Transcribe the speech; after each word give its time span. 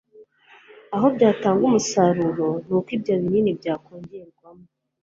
aho 0.95 1.07
byatanga 1.15 1.63
umusaruro 1.69 2.47
ni 2.65 2.73
uko 2.77 2.89
ibyo 2.97 3.13
binini 3.21 3.51
byakongerwamo 3.59 4.65